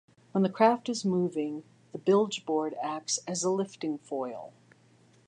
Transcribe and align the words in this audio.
When 0.31 0.41
the 0.41 0.49
craft 0.49 0.89
is 0.89 1.05
moving, 1.05 1.61
the 1.91 1.99
bilgeboard 1.99 2.73
acts 2.81 3.19
as 3.27 3.43
a 3.43 3.51
lifting 3.51 3.99
foil. 3.99 4.51